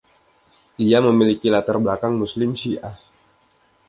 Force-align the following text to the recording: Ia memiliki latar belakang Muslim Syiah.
Ia 0.85 0.97
memiliki 1.07 1.45
latar 1.55 1.77
belakang 1.83 2.13
Muslim 2.21 2.51
Syiah. 2.61 2.97